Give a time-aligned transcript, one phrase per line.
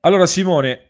[0.00, 0.89] Allora Simone,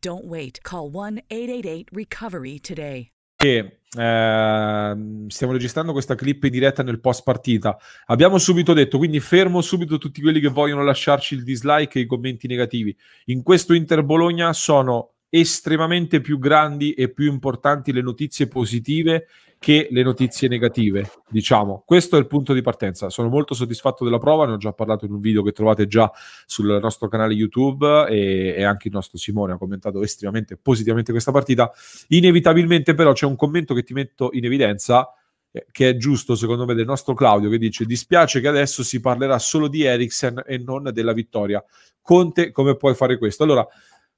[0.00, 0.60] Don't wait.
[0.62, 3.10] Call 1-888-RECOVERY today.
[3.40, 4.96] E, eh,
[5.28, 7.78] stiamo registrando questa clip in diretta nel post partita.
[8.06, 12.06] Abbiamo subito detto, quindi fermo subito tutti quelli che vogliono lasciarci il dislike e i
[12.06, 12.96] commenti negativi.
[13.26, 19.26] In questo Inter Bologna sono estremamente più grandi e più importanti le notizie positive
[19.58, 21.82] che le notizie negative, diciamo.
[21.84, 23.10] Questo è il punto di partenza.
[23.10, 26.10] Sono molto soddisfatto della prova, ne ho già parlato in un video che trovate già
[26.46, 31.32] sul nostro canale YouTube e, e anche il nostro Simone ha commentato estremamente positivamente questa
[31.32, 31.72] partita.
[32.08, 35.12] Inevitabilmente però c'è un commento che ti metto in evidenza
[35.50, 39.00] eh, che è giusto secondo me del nostro Claudio che dice dispiace che adesso si
[39.00, 41.62] parlerà solo di Eriksen e non della vittoria.
[42.00, 43.42] Conte come puoi fare questo?
[43.42, 43.66] Allora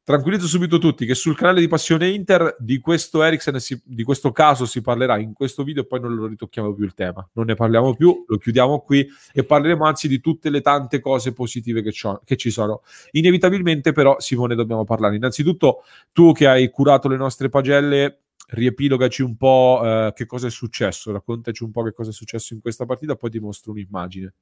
[0.03, 3.21] Tranquillizzo subito tutti che sul canale di Passione Inter di questo
[3.59, 6.84] si, di questo caso si parlerà in questo video e poi non lo ritocchiamo più
[6.84, 7.28] il tema.
[7.34, 11.33] Non ne parliamo più, lo chiudiamo qui e parleremo anzi di tutte le tante cose
[11.33, 11.93] positive che,
[12.25, 12.83] che ci sono.
[13.12, 15.16] Inevitabilmente però Simone dobbiamo parlare.
[15.16, 20.50] Innanzitutto tu che hai curato le nostre pagelle riepilogaci un po' eh, che cosa è
[20.50, 24.34] successo, raccontaci un po' che cosa è successo in questa partita, poi ti mostro un'immagine.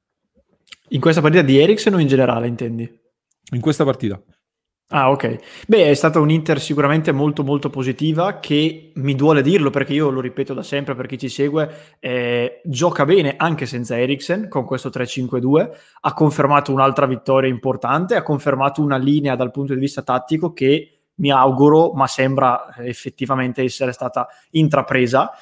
[0.91, 3.01] In questa partita di Eriksen o in generale intendi?
[3.53, 4.23] In questa partita.
[4.91, 5.67] Ah, ok.
[5.67, 10.23] Beh, è stata un'Inter sicuramente molto molto positiva che mi duole dirlo perché io lo
[10.23, 11.69] ripeto da sempre per chi ci segue,
[12.01, 15.69] eh, gioca bene anche senza Eriksen con questo 3-5-2,
[16.01, 21.01] ha confermato un'altra vittoria importante, ha confermato una linea dal punto di vista tattico che
[21.17, 25.33] mi auguro, ma sembra effettivamente essere stata intrapresa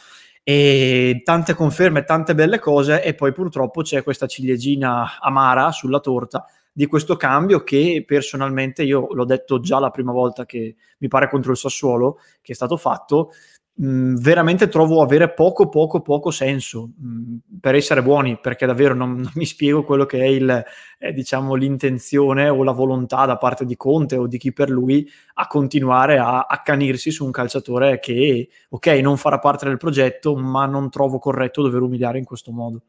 [0.42, 6.44] e tante conferme, tante belle cose e poi purtroppo c'è questa ciliegina amara sulla torta
[6.76, 11.26] di questo cambio che personalmente io l'ho detto già la prima volta che mi pare
[11.30, 13.30] contro il Sassuolo che è stato fatto
[13.76, 19.14] mh, veramente trovo avere poco poco poco senso mh, per essere buoni perché davvero non,
[19.14, 20.64] non mi spiego quello che è il
[20.98, 25.08] eh, diciamo l'intenzione o la volontà da parte di Conte o di chi per lui
[25.36, 30.66] a continuare a accanirsi su un calciatore che ok non farà parte del progetto ma
[30.66, 32.82] non trovo corretto dover umiliare in questo modo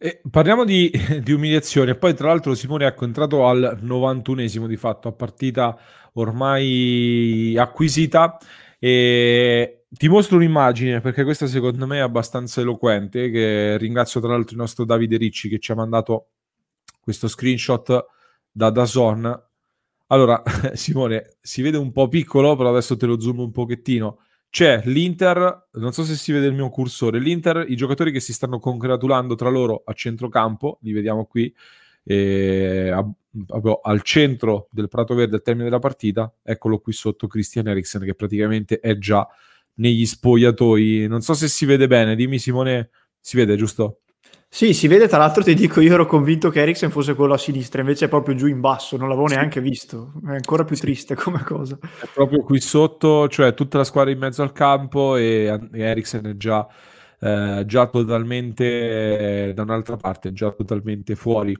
[0.00, 0.90] e parliamo di,
[1.22, 1.96] di, umiliazione.
[1.96, 5.76] Poi, tra l'altro, Simone è entrato al 91esimo di fatto, a partita
[6.14, 8.38] ormai acquisita.
[8.78, 13.30] E ti mostro un'immagine perché questa secondo me è abbastanza eloquente.
[13.30, 16.28] Che ringrazio tra l'altro il nostro Davide Ricci che ci ha mandato
[17.00, 18.06] questo screenshot
[18.52, 19.46] da Dazon.
[20.08, 20.42] Allora,
[20.74, 25.68] Simone, si vede un po' piccolo, però adesso te lo zoom un pochettino c'è l'Inter,
[25.72, 29.34] non so se si vede il mio cursore, l'Inter, i giocatori che si stanno congratulando
[29.34, 31.54] tra loro a centrocampo, li vediamo qui,
[32.04, 33.06] eh, a,
[33.46, 38.02] proprio al centro del Prato Verde al termine della partita, eccolo qui sotto Christian Eriksen
[38.02, 39.26] che praticamente è già
[39.74, 42.90] negli spogliatoi, non so se si vede bene, dimmi Simone,
[43.20, 44.00] si vede giusto?
[44.50, 47.38] Sì, si vede, tra l'altro ti dico, io ero convinto che Eriksen fosse quello a
[47.38, 49.34] sinistra, invece è proprio giù in basso, non l'avevo sì.
[49.34, 51.78] neanche visto, è ancora più triste come cosa.
[51.80, 56.24] È proprio qui sotto, cioè tutta la squadra in mezzo al campo e, e Eriksen
[56.24, 56.66] è già,
[57.20, 61.54] eh, già totalmente eh, da un'altra parte, già totalmente fuori.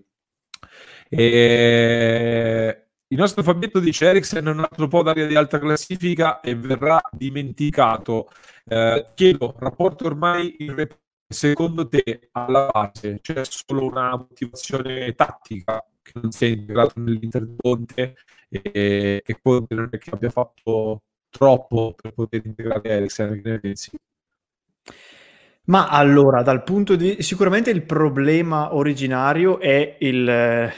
[1.11, 2.83] E...
[3.11, 7.01] Il nostro Fabietto dice Eriksen è un altro po' d'aria di alta classifica e verrà
[7.11, 8.29] dimenticato.
[8.67, 15.85] Eh, chiedo, rapporto ormai in report secondo te alla base c'è solo una motivazione tattica
[16.01, 18.15] che non si è nell'Inter Conte
[18.49, 23.61] e che Conte non è che abbia fatto troppo per poter integrare Eriksen che ne
[23.61, 23.91] pensi?
[25.65, 30.73] Ma allora, dal punto di sicuramente il problema originario è il,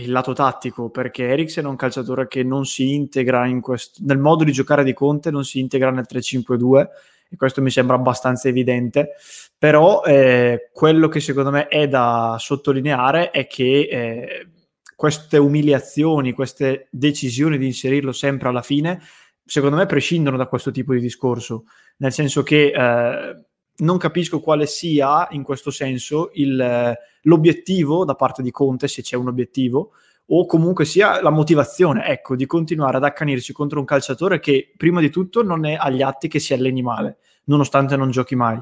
[0.00, 4.18] il lato tattico, perché Eriksen è un calciatore che non si integra in questo, nel
[4.18, 6.88] modo di giocare di Conte, non si integra nel 3-5-2
[7.32, 9.14] e questo mi sembra abbastanza evidente,
[9.56, 14.48] però eh, quello che secondo me è da sottolineare è che eh,
[14.94, 19.00] queste umiliazioni, queste decisioni di inserirlo sempre alla fine,
[19.46, 21.64] secondo me prescindono da questo tipo di discorso,
[21.96, 23.44] nel senso che eh,
[23.76, 29.16] non capisco quale sia in questo senso il, l'obiettivo da parte di Conte, se c'è
[29.16, 29.92] un obiettivo,
[30.26, 35.00] o comunque sia la motivazione, ecco, di continuare ad accanirsi contro un calciatore che prima
[35.00, 38.60] di tutto non è agli atti che si alleni male, nonostante non giochi mai.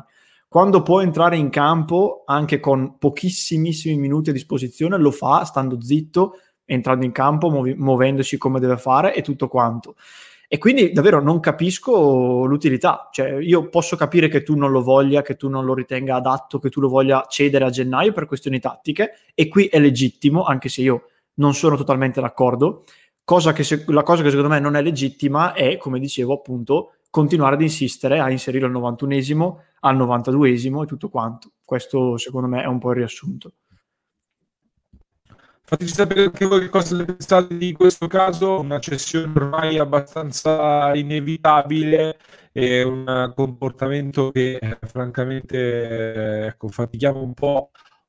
[0.48, 6.38] Quando può entrare in campo anche con pochissimissimi minuti a disposizione, lo fa stando zitto,
[6.64, 9.94] entrando in campo, muovi- muovendosi come deve fare e tutto quanto.
[10.48, 13.08] E quindi davvero non capisco l'utilità.
[13.12, 16.58] Cioè, io posso capire che tu non lo voglia, che tu non lo ritenga adatto,
[16.58, 20.68] che tu lo voglia cedere a gennaio per questioni tattiche, e qui è legittimo, anche
[20.68, 21.09] se io
[21.40, 22.84] non sono totalmente d'accordo.
[23.24, 26.94] Cosa che se, la cosa che secondo me non è legittima è, come dicevo, appunto,
[27.10, 31.52] continuare ad insistere a inserire al 91esimo, al 92esimo e tutto quanto.
[31.64, 33.52] Questo secondo me è un po' il riassunto.
[35.62, 40.92] Fateci sapere anche voi che cosa ne pensate di questo caso, una cessione ormai abbastanza
[40.96, 42.18] inevitabile
[42.50, 47.70] e un comportamento che eh, francamente eh, ecco, fatichiamo un po'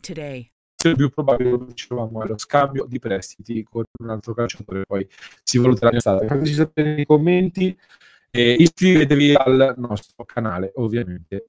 [0.00, 0.50] today.
[0.84, 5.08] Il più probabile, come dicevamo, è lo scambio di prestiti con un altro calciatore, poi
[5.42, 6.26] si valuterà in estate.
[6.26, 7.76] Fateci sapere nei commenti
[8.30, 11.48] e iscrivetevi al nostro canale, ovviamente.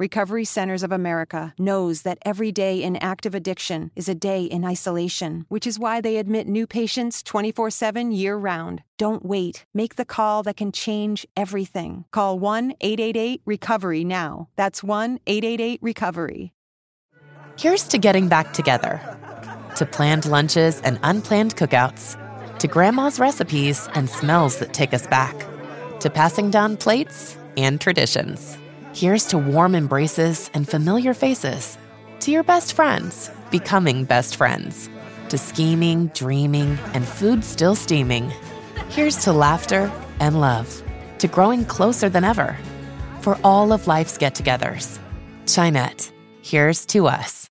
[0.00, 4.64] Recovery Centers of America knows that every day in active addiction is a day in
[4.64, 8.84] isolation, which is why they admit new patients 24 7 year round.
[8.96, 9.64] Don't wait.
[9.74, 12.04] Make the call that can change everything.
[12.12, 14.48] Call 1 888 Recovery now.
[14.54, 16.52] That's 1 888 Recovery.
[17.58, 19.00] Here's to getting back together
[19.74, 22.16] to planned lunches and unplanned cookouts,
[22.60, 25.34] to grandma's recipes and smells that take us back,
[25.98, 28.56] to passing down plates and traditions.
[28.94, 31.78] Here's to warm embraces and familiar faces,
[32.20, 34.90] to your best friends becoming best friends,
[35.28, 38.32] to scheming, dreaming, and food still steaming.
[38.90, 39.90] Here's to laughter
[40.20, 40.82] and love,
[41.18, 42.56] to growing closer than ever.
[43.20, 44.98] For all of life's get togethers,
[45.46, 47.46] Chinet, here's to us.